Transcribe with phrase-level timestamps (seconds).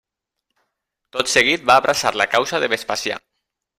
[1.17, 3.21] Tot seguit va abraçar la causa de Vespasià.